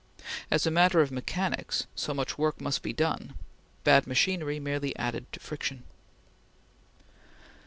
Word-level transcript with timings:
As 0.49 0.65
a 0.65 0.71
matter 0.71 1.01
of 1.01 1.11
mechanics, 1.11 1.85
so 1.93 2.11
much 2.11 2.35
work 2.35 2.59
must 2.59 2.81
be 2.81 2.91
done; 2.91 3.35
bad 3.83 4.07
machinery 4.07 4.59
merely 4.59 4.95
added 4.95 5.31
to 5.31 5.39
friction. 5.39 5.83